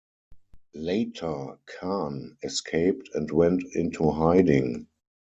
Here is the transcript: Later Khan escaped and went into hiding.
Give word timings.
Later 0.73 1.59
Khan 1.67 2.35
escaped 2.41 3.11
and 3.13 3.29
went 3.29 3.61
into 3.75 4.09
hiding. 4.09 4.87